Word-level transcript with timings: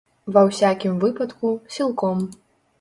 Ва 0.37 0.41
ўсякім 0.47 0.95
выпадку, 1.05 1.53
сілком. 1.79 2.27